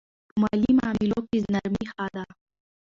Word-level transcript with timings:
په 0.29 0.33
مالي 0.41 0.71
معاملو 0.77 1.19
کې 1.29 1.37
نرمي 1.53 1.83
ښه 1.91 2.05
ده. 2.15 2.23